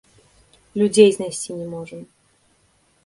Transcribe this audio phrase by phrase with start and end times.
[0.81, 2.01] Людзей знайсці не можам!